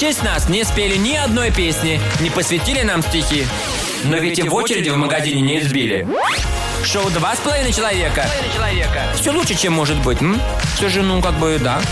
[0.00, 3.44] честь нас не спели ни одной песни, не посвятили нам стихи.
[4.04, 6.08] Но ведь и в очереди в магазине не избили.
[6.82, 8.24] Шоу «Два с половиной человека».
[9.14, 10.22] Все лучше, чем может быть.
[10.22, 10.40] М?
[10.76, 11.82] Все же, ну, как бы, да.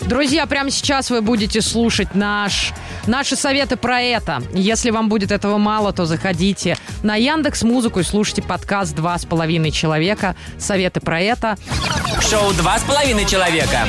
[0.00, 2.72] Друзья, прямо сейчас вы будете слушать наш,
[3.10, 4.42] наши советы про это.
[4.54, 9.26] Если вам будет этого мало, то заходите на Яндекс Музыку и слушайте подкаст «Два с
[9.26, 10.36] половиной человека».
[10.58, 11.58] Советы про это.
[12.20, 13.86] Шоу «Два с половиной человека».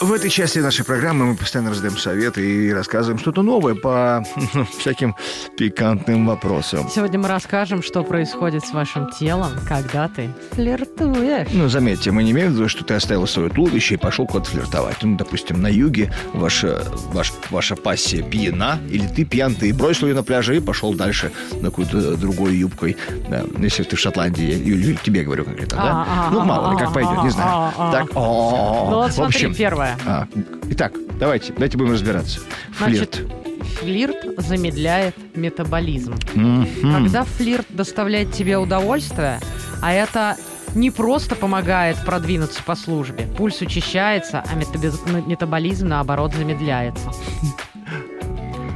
[0.00, 4.22] В этой части нашей программы мы постоянно раздаем советы и рассказываем что-то новое по
[4.52, 5.16] ну, всяким
[5.56, 6.86] пикантным вопросам.
[6.90, 11.48] Сегодня мы расскажем, что происходит с вашим телом, когда ты флиртуешь.
[11.50, 14.50] Ну, заметьте, мы не имеем в виду, что ты оставил свое туловище и пошел куда-то
[14.50, 15.02] флиртовать.
[15.02, 20.14] Ну, допустим, на юге ваша, ваш, ваша пассия пьяна, или ты пьян, ты бросил ее
[20.14, 22.98] на пляже и пошел дальше на какую-то другой юбкой.
[23.30, 25.82] Да, если ты в Шотландии, Юль, Юль, тебе говорю конкретно, да?
[25.82, 27.72] А, а, Ну, мало ли, а, как пойдет, не знаю.
[27.92, 29.85] Так, Ну в общем, первое.
[30.06, 30.28] А,
[30.70, 32.40] итак, давайте, давайте будем разбираться.
[32.78, 33.78] Значит, Флирт.
[33.80, 36.14] флирт замедляет метаболизм.
[36.34, 36.66] Мгм.
[36.82, 39.40] Когда флирт доставляет тебе удовольствие,
[39.82, 40.36] а это
[40.74, 43.26] не просто помогает продвинуться по службе.
[43.36, 47.12] Пульс учащается, а метаболизм, наоборот, замедляется.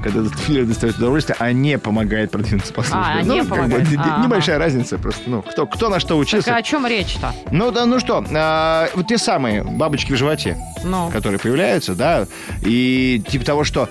[0.03, 3.21] Когда этот флирт доставит удовольствие, а не помогает продвинуться по службе.
[3.21, 3.89] А, ну, не бы, помогает.
[3.89, 4.25] д- Ага.
[4.25, 5.23] небольшая разница просто.
[5.27, 6.55] Ну, кто, кто на что Так учился.
[6.55, 7.35] а о чем речь-то?
[7.51, 12.27] Ну, да, ну что, а, вот те самые бабочки в животе, Ну, которые появляются, да,
[12.63, 13.89] и типа того, что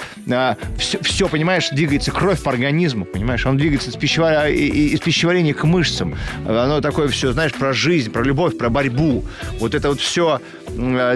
[1.04, 5.54] все, понимаешь, двигается кровь по организму, понимаешь, он двигается из, пищева- и- и- из пищеварения
[5.54, 6.16] к мышцам.
[6.48, 9.24] Оно такое все, знаешь, про жизнь, про любовь, про борьбу.
[9.60, 10.40] Вот это вот все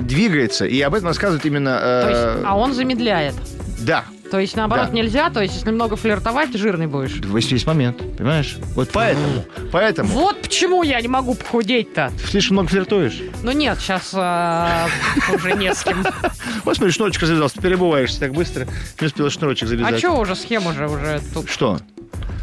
[0.02, 1.78] двигается, и об этом рассказывает именно...
[1.80, 3.36] то есть, э, а он замедляет.
[3.80, 4.94] Да, То есть, наоборот, Да.
[4.94, 5.30] нельзя.
[5.30, 7.22] То есть, если много флиртовать, ты жирный будешь.
[7.36, 8.58] есть есть момент, понимаешь?
[8.74, 12.12] Вот поэтому, поэтому Вот почему я не могу похудеть-то.
[12.20, 13.20] ты слишком много флиртуешь.
[13.44, 14.12] Ну нет, сейчас
[15.36, 16.04] уже не с кем.
[16.64, 18.66] Вот смотри, шнурочек завязался, ты перебываешься так быстро,
[19.00, 19.94] не успела шнурочек завязать.
[19.94, 21.48] А что уже схема же уже тут?
[21.48, 21.78] Что?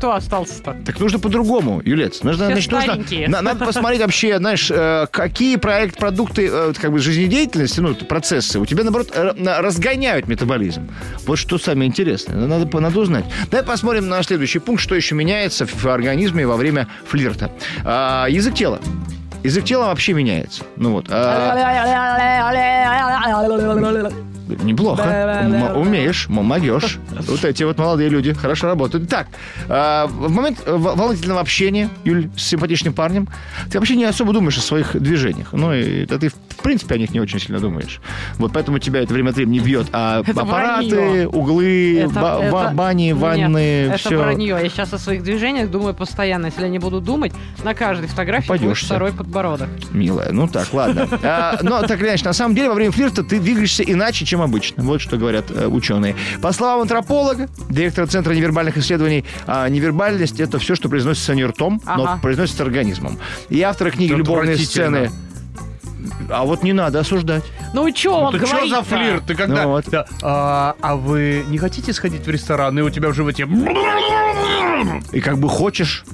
[0.00, 0.76] Кто остался-то?
[0.86, 2.22] Так нужно по-другому, Юлец.
[2.22, 6.90] Нужно, Все значит, нужно, на- надо посмотреть вообще, знаешь, э, какие проект, продукты, э, как
[6.90, 10.88] бы жизнедеятельности, ну, процессы у тебя, наоборот, э, на- разгоняют метаболизм.
[11.26, 12.34] Вот что самое интересное.
[12.46, 13.26] Надо, надо узнать.
[13.50, 17.50] Давай посмотрим на следующий пункт, что еще меняется в организме во время флирта.
[17.84, 18.80] А, язык тела.
[19.42, 20.64] Язык тела вообще меняется.
[20.76, 21.08] Ну вот.
[21.10, 21.52] а,
[24.56, 25.02] Неплохо.
[25.42, 26.98] М- умеешь, могешь.
[27.26, 29.08] Вот эти вот молодые люди хорошо работают.
[29.08, 29.28] Так,
[29.68, 33.28] э, в момент э, волнительного общения, Юль, с симпатичным парнем,
[33.70, 35.52] ты вообще не особо думаешь о своих движениях.
[35.52, 38.00] Ну, и да ты, в принципе, о них не очень сильно думаешь.
[38.36, 39.86] Вот поэтому тебя это время от времени бьет.
[39.92, 41.28] А Это аппараты, вранье.
[41.28, 44.18] углы, Это- ба- это- ба- бани, Нет, ванны, это все.
[44.18, 44.58] вранье.
[44.62, 46.46] Я сейчас о своих движениях думаю постоянно.
[46.46, 47.32] Если я не буду думать,
[47.64, 49.68] на каждой фотографии будет второй подбородок.
[49.92, 51.08] Милая, ну так, ладно.
[51.22, 54.42] А, но так или иначе, на самом деле, во время флирта ты двигаешься иначе, чем
[54.42, 54.82] обычно.
[54.82, 56.14] Вот что говорят э, ученые.
[56.42, 61.80] По словам антрополога, директора Центра невербальных исследований, а, невербальность— это все, что произносится не ртом,
[61.86, 63.18] но произносится организмом.
[63.48, 65.10] И автора книги «Любовные сцены».
[66.28, 67.44] А вот не надо осуждать.
[67.72, 69.24] Ну что он Ну что говорит за флирт?
[69.26, 69.62] Ты когда...
[69.62, 69.84] Ну вот.
[69.88, 73.48] Да, а, а вы не хотите сходить в ресторан, и у тебя в животе...
[75.12, 76.04] И как бы хочешь.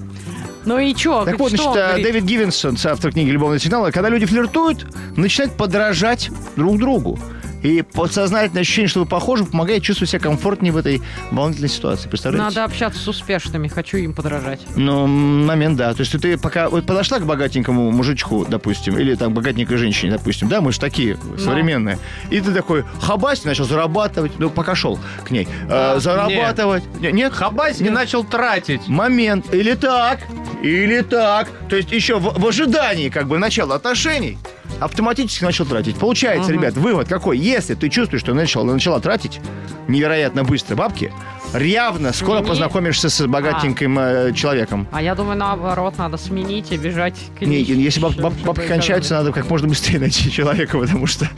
[0.64, 1.24] Ну и что?
[1.24, 4.84] Так вот, значит, э, Дэвид Гивенсон, автор книги «Любовные сигналы», когда люди флиртуют,
[5.16, 7.18] начинают подражать друг другу.
[7.66, 12.08] И подсознательное ощущение, что вы похожи, помогает чувствовать себя комфортнее в этой волнительной ситуации.
[12.08, 12.44] Представляете?
[12.44, 14.60] Надо общаться с успешными, хочу им подражать.
[14.76, 15.92] Ну, момент, да.
[15.92, 20.48] То есть ты пока вот подошла к богатенькому мужичку, допустим, или там богатенькой женщине, допустим,
[20.48, 21.98] да, мы же такие современные,
[22.30, 26.84] и ты такой хабась, начал зарабатывать, ну, пока шел к ней, э, зарабатывать.
[27.00, 28.86] Не- Нет, Хабась не начал тратить.
[28.86, 29.52] момент.
[29.52, 30.20] Или так,
[30.62, 31.48] или так.
[31.68, 34.38] То есть еще в, в ожидании как бы начала отношений
[34.80, 35.96] автоматически начал тратить.
[35.96, 37.38] Получается, ребят, вывод какой?
[37.38, 39.40] Если ты чувствуешь, что начала, начала тратить
[39.88, 41.12] невероятно быстро бабки,
[41.58, 42.48] явно скоро Смени.
[42.48, 44.88] познакомишься с богатеньким э, человеком.
[44.92, 48.66] А я думаю, наоборот, надо сменить и бежать к Не, нищим, если баб- баб- бабки
[48.66, 51.28] кончаются, надо как можно быстрее найти человека, потому что...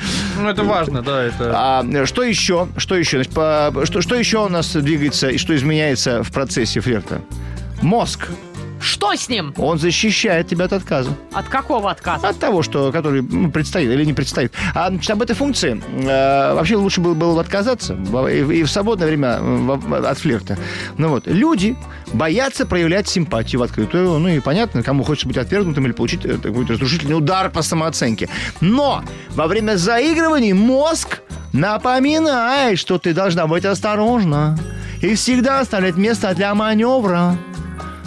[0.41, 1.53] Ну, это важно, да, это...
[1.55, 2.69] А, что еще?
[2.79, 3.19] Что еще?
[3.19, 7.21] Значит, по- что, что еще у нас двигается и что изменяется в процессе флирта?
[7.83, 8.29] Мозг.
[8.81, 9.53] Что с ним?
[9.57, 11.11] Он защищает тебя от отказа.
[11.33, 12.29] От какого отказа?
[12.29, 14.53] От того, что, который ну, предстоит или не предстоит.
[14.75, 18.71] А значит, об этой функции э, вообще лучше было, было отказаться и, в- и в
[18.71, 20.57] свободное время э, от флирта.
[20.97, 21.77] Ну вот, люди
[22.13, 24.19] боятся проявлять симпатию в открытую.
[24.19, 28.29] Ну и понятно, кому хочется быть отвергнутым или получить э, какой-то разрушительный удар по самооценке.
[28.61, 31.21] Но во время заигрываний мозг
[31.53, 34.59] напоминает, что ты должна быть осторожна
[35.03, 37.37] и всегда оставлять место для маневра.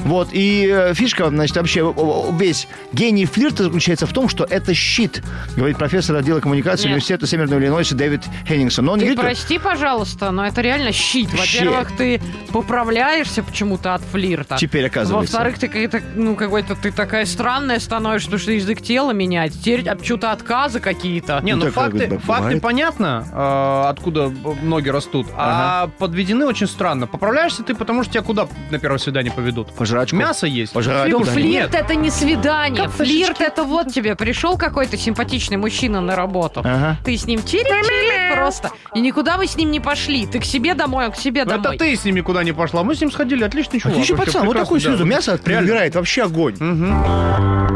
[0.06, 1.94] Вот, и э, фишка, значит, вообще
[2.33, 5.21] весь гений флирта заключается в том, что это щит,
[5.56, 6.92] говорит профессор отдела коммуникации Нет.
[6.94, 8.86] университета Северного Иллинойса Дэвид Хеннингсон.
[8.86, 11.30] Но он Ты говорит, прости, пожалуйста, но это реально щит.
[11.31, 12.21] Во-первых, ты
[12.51, 14.57] поправляешься почему-то от флирта.
[14.59, 15.33] Теперь оказывается.
[15.33, 19.59] Во-вторых, ты какая-то, ну, какой-то ты такая странная становишься, потому что язык тела меняется.
[19.59, 21.39] Теперь от- что-то отказы какие-то.
[21.44, 24.30] Не, ну как факты, бы факты понятно, э, откуда
[24.63, 27.07] ноги растут, а подведены очень странно.
[27.07, 29.71] Поправляешься ты, потому что тебя куда на первое свидание поведут?
[29.91, 30.15] Пожрачку.
[30.15, 30.71] Мясо есть.
[30.73, 32.88] Пожрать Ну, флирт это не свидание.
[32.88, 36.61] Флирт это вот тебе пришел какой-то симпатичный мужчина на работу.
[36.63, 36.97] Ага.
[37.03, 38.71] Ты с ним чирик-чирик просто.
[38.95, 40.25] И никуда вы с ним не пошли.
[40.25, 41.75] Ты к себе домой, он к себе Ну, домой.
[41.75, 42.83] Это ты с ними куда не пошла.
[42.83, 43.97] Мы с ним сходили, отличный чувак.
[43.97, 44.88] Отличный пацан, вот такой да.
[44.89, 45.05] снизу.
[45.05, 46.55] Мясо набирает вообще огонь.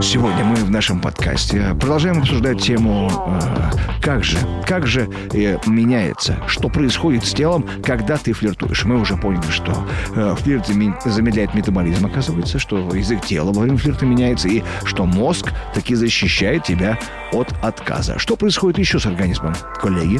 [0.01, 3.09] Сегодня мы в нашем подкасте продолжаем обсуждать тему
[3.41, 8.83] э, «Как же, как же э, меняется, что происходит с телом, когда ты флиртуешь».
[8.83, 13.77] Мы уже поняли, что э, флирт заме- замедляет метаболизм, оказывается, что язык тела во время
[13.77, 16.97] флирта меняется, и что мозг таки защищает тебя
[17.31, 18.17] от отказа.
[18.19, 20.19] Что происходит еще с организмом, коллеги?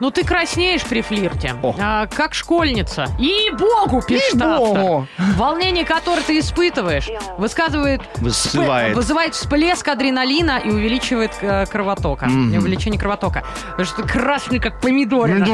[0.00, 1.54] Ну, ты краснеешь при флирте.
[1.62, 1.74] О.
[1.78, 3.06] А, как школьница.
[3.18, 5.06] И богу, пишет Ей-богу.
[5.18, 5.34] автор.
[5.36, 7.06] Волнение, которое ты испытываешь,
[7.36, 8.00] высказывает...
[8.16, 8.92] Вызывает.
[8.92, 12.28] всп- Вызывает всплеск адреналина и увеличивает э, кровотока.
[12.28, 13.44] И увеличение кровотока.
[13.72, 15.44] Потому что ты красный, как помидорина.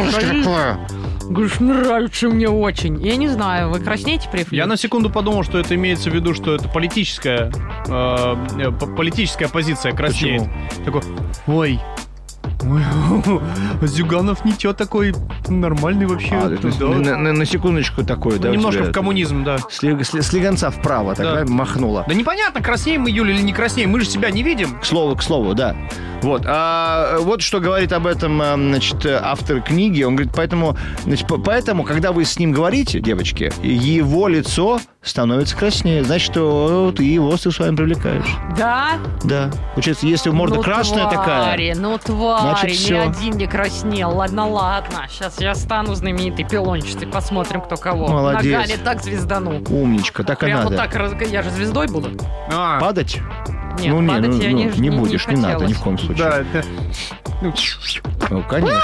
[1.28, 3.04] Говоришь, нравится мне очень.
[3.04, 4.46] Я не знаю, вы краснеете при?
[4.50, 7.50] Я на секунду подумал, что это имеется в виду, что это политическая,
[7.88, 10.44] э, э, политическая позиция краснеет.
[10.84, 11.02] Такой,
[11.46, 11.80] ой, ой,
[13.82, 15.14] Зюганов ничего такой
[15.48, 16.34] нормальный вообще.
[16.34, 16.86] А, это да.
[16.86, 18.50] на, на- на секундочку такое, да?
[18.50, 19.56] Немножко тебя в коммунизм, да.
[19.70, 21.36] Слег- сле- слегонца вправо, Да.
[21.36, 22.04] тогда махнула.
[22.08, 23.90] Да непонятно, краснеем мы, Юля, или не краснеем.
[23.90, 24.78] Мы же себя не видим.
[24.80, 25.76] К слову, к слову, да.
[26.22, 30.02] Вот, а, вот что говорит об этом, а, значит, автор книги.
[30.02, 35.56] Он говорит, поэтому, значит, по- поэтому, когда вы с ним говорите, девочки, его лицо становится
[35.56, 36.02] краснее.
[36.02, 38.24] Значит, что ты его сексуально привлекаешь.
[38.58, 38.92] Да?
[39.24, 39.50] Да.
[39.74, 43.08] Получается, если морда ну, красная твари, такая, ну твари, Значит, ни всё.
[43.10, 44.10] один не краснел.
[44.16, 45.06] Ладно, ладно.
[45.08, 48.08] Сейчас я стану знаменитый пилончатый, посмотрим, кто кого.
[48.08, 48.52] Молодец.
[48.52, 49.62] Ногами так звездану.
[49.68, 50.70] умничка, так и Прям надо.
[50.70, 52.10] вот так, раз- я же звездой буду.
[52.52, 53.18] А, Падать?
[53.78, 55.98] Нет, ну, не, падать ну, я ну, не, не будешь, не, надо, ни в коем
[55.98, 56.16] случае.
[56.16, 56.64] да, это...
[57.42, 57.52] ну,
[58.30, 58.80] Ну, конечно.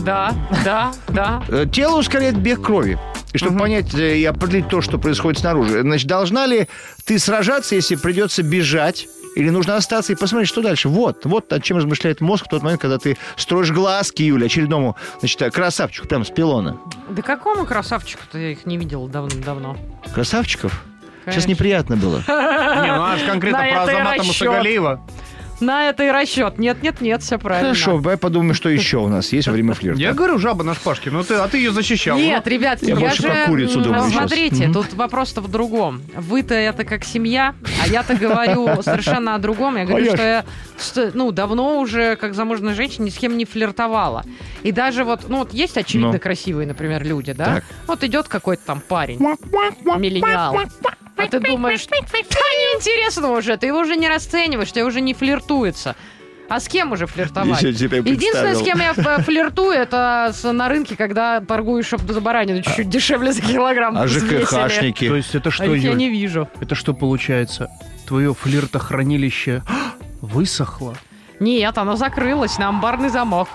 [0.00, 0.32] Да,
[0.64, 1.42] да, да.
[1.48, 2.98] Э, Тело ускоряет бег крови.
[3.32, 6.68] И чтобы понять э, и определить то, что происходит снаружи, значит, должна ли
[7.04, 9.08] ты сражаться, если придется бежать?
[9.36, 10.88] Или нужно остаться и посмотреть, что дальше?
[10.88, 14.96] Вот, вот о чем размышляет мозг в тот момент, когда ты строишь глазки, Юля, очередному,
[15.20, 16.78] значит, э, красавчику прям с пилона.
[17.10, 19.76] Да какому красавчику-то я их не видел давно-давно.
[20.14, 20.82] Красавчиков?
[21.26, 21.50] Сейчас Конечно.
[21.50, 22.18] неприятно было.
[22.28, 24.22] Не, ну аж конкретно про Азамата.
[24.22, 25.06] Мусагалиева.
[25.60, 26.58] На это и расчет.
[26.58, 27.70] Нет, нет, нет, все правильно.
[27.70, 30.00] Хорошо, давай подумаем, что еще у нас есть во время флирта.
[30.00, 32.18] Я говорю, жаба на шпажке, ну ты, а ты ее защищал.
[32.18, 33.28] Нет, ребятки, Я я, больше же...
[33.28, 34.10] про курицу думаю.
[34.10, 36.02] Смотрите, тут вопрос-то в другом.
[36.14, 39.76] Вы-то это как семья, а я-то говорю совершенно о другом.
[39.76, 40.44] Я говорю, я что я
[41.14, 44.24] ну, давно уже, как замужняя женщина, ни с кем не флиртовала.
[44.62, 46.18] И даже вот, ну вот есть очевидно Ну.
[46.18, 47.62] красивые, например, люди, да?
[47.86, 50.58] Вот идет какой-то там парень, миллениал.
[51.16, 51.86] А ты думаешь,
[52.76, 55.96] неинтересно уже, ты его уже не расцениваешь, тебе уже не флиртуется.
[56.48, 57.60] А с кем уже флиртовать?
[57.60, 62.88] Единственное, с кем я ф- флиртую, это с- на рынке, когда торгуешь за баранину чуть-чуть
[62.88, 63.98] дешевле за килограмм.
[63.98, 64.06] А.
[64.06, 65.08] ЖКХшники?
[65.08, 66.48] То есть это А что, их я не вижу.
[66.60, 67.68] Это что получается?
[68.06, 69.62] Твое флиртохранилище
[70.20, 70.94] высохло?
[71.40, 73.48] Нет, оно закрылось на амбарный замок.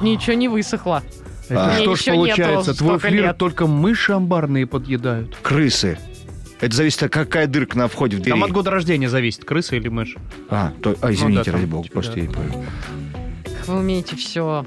[0.00, 1.02] Ничего не высохло.
[1.48, 2.74] Это Мне что ж нету получается?
[2.78, 3.38] Твой флирт лет.
[3.38, 5.36] только мыши амбарные подъедают?
[5.42, 5.98] Крысы.
[6.60, 8.32] Это зависит от какая дырка на входе в дверь.
[8.34, 10.16] Там от года рождения зависит, крыса или мышь.
[10.48, 12.20] А, то, а, извините, Ну да, ради там, бога, типа, просто да.
[12.20, 12.64] я не понял.
[13.44, 14.66] Как Вы умеете все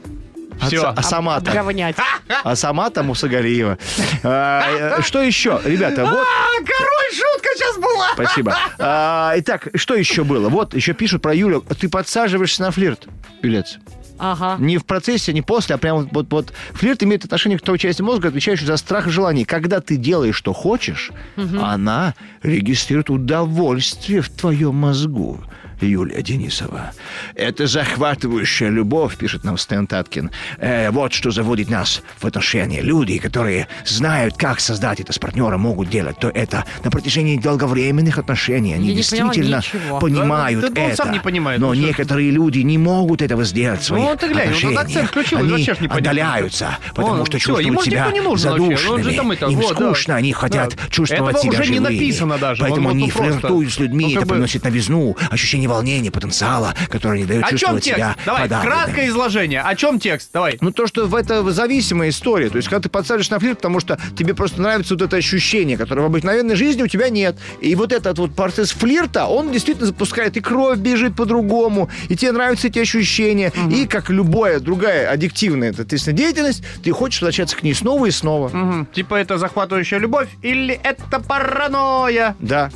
[0.62, 0.94] А, Всё.
[0.96, 1.50] а сама-то?
[1.50, 1.96] обговнять.
[2.44, 3.80] А сама-то Мусагалиева.
[4.24, 5.60] А, э, Что еще?
[5.66, 6.12] Ребята, вот...
[6.60, 8.10] король, шутка сейчас была!
[8.14, 8.56] Спасибо.
[8.78, 10.50] А, Итак, что еще было?
[10.50, 11.66] Вот, еще пишут про Юлю.
[11.80, 13.08] Ты подсаживаешься на флирт,
[13.42, 13.80] Юлец.
[14.20, 14.58] Ага.
[14.60, 16.54] Не в процессе, не после, а прямо вот, вот, вот.
[16.74, 19.46] Флирт имеет отношение к той части мозга, отвечающей за страх и желание.
[19.46, 25.40] Когда ты делаешь, что хочешь, она регистрирует удовольствие в твоем мозгу.
[25.88, 26.92] Юлия Денисова.
[27.36, 30.32] Это захватывающая любовь, пишет нам Стэн Таткин.
[30.58, 32.82] Э, вот что заводит нас в отношения.
[32.82, 38.18] Люди, которые знают, как создать это с партнером, могут делать то это на протяжении долговременных
[38.18, 38.74] отношений.
[38.74, 40.00] Они Я не действительно ничего.
[40.00, 40.96] понимают Да, да, да он это.
[41.04, 44.28] сам не понимает, Но ну некоторые люди не могут этого сделать в своих Ну, ты
[44.30, 45.10] глянь, он тут отношениях.
[45.10, 46.00] включил, и Они вообще не понимает.
[46.08, 48.38] отдаляются, потому Он- что всё, чувствуют себя не вообще.
[48.38, 49.16] Же задушенными.
[49.16, 49.86] там это, Им вот, да.
[49.94, 50.84] скучно, они хотят Да.
[50.90, 51.94] чувствовать Этого себя уже не живыми.
[51.94, 52.62] написано даже.
[52.62, 56.12] Поэтому Он они вот просто- флиртуют с людьми, ну, это бы- приносит новизну, ощущение волнения,
[56.12, 57.98] потенциала, который не дает О чем чувствовать текст?
[57.98, 58.78] себя Давай, подавленным.
[58.78, 59.62] краткое изложение.
[59.62, 60.30] О чем текст?
[60.34, 60.58] Давай.
[60.62, 62.50] Ну, то, что в это зависимая история.
[62.50, 65.78] То есть, когда ты подсаживаешь на флирт, потому что тебе просто нравится вот это ощущение,
[65.78, 67.38] которое в обыкновенной жизни у тебя нет.
[67.62, 72.32] И вот этот вот процесс флирта, он действительно запускает, и кровь бежит по-другому, и тебе
[72.32, 73.52] нравятся эти ощущения.
[73.72, 78.50] И, как любая другая аддиктивная соответственно, деятельность, ты хочешь возвращаться к ней снова и снова.
[78.50, 78.88] Мгм.
[78.94, 82.36] Типа это захватывающая любовь или это паранойя?
[82.40, 82.72] Да.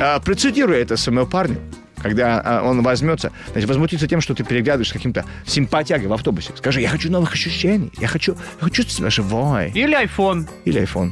[0.00, 1.58] А, процитирую это своему парню.
[2.00, 6.52] Когда а, он возьмется, значит, возмутится тем, что ты переглядываешь с каким-то симпатягой в автобусе.
[6.56, 9.70] Скажи, я хочу новых ощущений, я хочу, я хочу чувствовать себя живой.
[9.72, 10.46] Или айфон.
[10.64, 11.10] Или iPhone.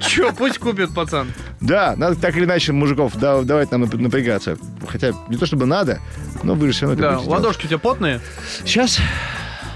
[0.00, 1.32] Че, пусть купит пацан.
[1.60, 4.56] Да, надо так или иначе мужиков да, давать нам нап- напрягаться.
[4.86, 6.00] Хотя не то чтобы надо,
[6.42, 8.20] но вы же все равно это Да, ладошки у тебя потные.
[8.64, 8.98] Сейчас,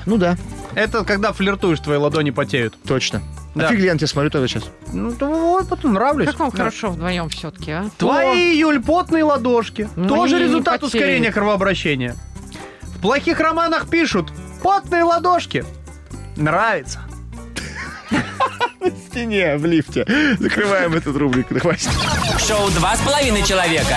[0.06, 0.36] ну да,
[0.74, 2.76] Это когда флиртуешь, твои ладони потеют.
[2.86, 3.22] точно.
[3.54, 3.66] Да.
[3.66, 4.64] А фиг ли я на тебя смотрю тогда сейчас?
[4.92, 6.26] Ну, то вот, потом нравлюсь.
[6.28, 6.56] Как вам Да.
[6.56, 7.90] хорошо вдвоем все-таки, а?
[7.98, 9.88] Твои, Юль, потные ладошки.
[9.96, 12.16] Мои Тоже не результат ускорения кровообращения.
[12.82, 14.32] В плохих романах пишут
[14.62, 15.64] «потные ладошки».
[16.36, 17.00] Нравится.
[18.80, 20.06] В стене, в лифте.
[20.38, 21.54] Закрываем эту рубрику.
[21.54, 21.78] Давай.
[22.38, 23.96] Шоу «Два с половиной человека».